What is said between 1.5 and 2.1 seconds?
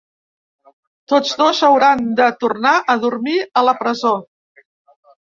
hauran